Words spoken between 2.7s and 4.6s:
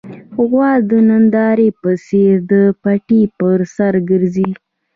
پټي پر سر ګرځي.